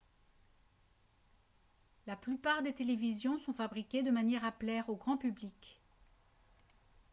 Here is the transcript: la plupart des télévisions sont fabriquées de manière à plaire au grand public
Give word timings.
la 2.07 2.15
plupart 2.15 2.63
des 2.63 2.73
télévisions 2.73 3.37
sont 3.41 3.53
fabriquées 3.53 4.01
de 4.01 4.09
manière 4.09 4.43
à 4.43 4.51
plaire 4.51 4.89
au 4.89 4.95
grand 4.95 5.15
public 5.15 5.79